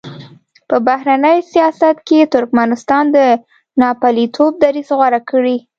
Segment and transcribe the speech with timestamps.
[0.69, 3.17] په بهرني سیاست کې ترکمنستان د
[3.79, 5.57] ناپېیلتوب دریځ غوره کړی.